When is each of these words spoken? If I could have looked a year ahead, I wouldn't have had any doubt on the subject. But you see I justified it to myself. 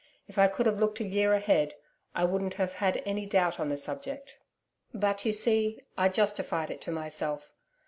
If 0.27 0.39
I 0.39 0.47
could 0.47 0.65
have 0.65 0.79
looked 0.79 0.99
a 0.99 1.03
year 1.07 1.31
ahead, 1.33 1.75
I 2.15 2.23
wouldn't 2.25 2.55
have 2.55 2.73
had 2.77 3.03
any 3.05 3.27
doubt 3.27 3.59
on 3.59 3.69
the 3.69 3.77
subject. 3.77 4.39
But 4.95 5.25
you 5.25 5.31
see 5.31 5.79
I 5.95 6.09
justified 6.09 6.71
it 6.71 6.81
to 6.81 6.91
myself. 6.91 7.51